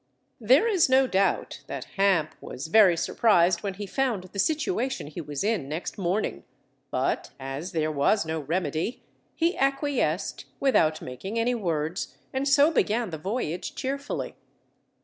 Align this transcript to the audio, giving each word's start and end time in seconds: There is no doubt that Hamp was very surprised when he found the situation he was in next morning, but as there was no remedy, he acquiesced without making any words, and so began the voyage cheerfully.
There 0.39 0.67
is 0.67 0.89
no 0.89 1.05
doubt 1.05 1.61
that 1.67 1.85
Hamp 1.95 2.33
was 2.41 2.69
very 2.69 2.97
surprised 2.97 3.61
when 3.61 3.75
he 3.75 3.85
found 3.85 4.23
the 4.23 4.39
situation 4.39 5.05
he 5.05 5.21
was 5.21 5.43
in 5.43 5.69
next 5.69 5.95
morning, 5.99 6.43
but 6.89 7.29
as 7.39 7.71
there 7.71 7.91
was 7.91 8.25
no 8.25 8.39
remedy, 8.39 9.03
he 9.35 9.55
acquiesced 9.55 10.45
without 10.59 11.03
making 11.03 11.37
any 11.37 11.53
words, 11.53 12.15
and 12.33 12.47
so 12.47 12.71
began 12.71 13.11
the 13.11 13.19
voyage 13.19 13.75
cheerfully. 13.75 14.35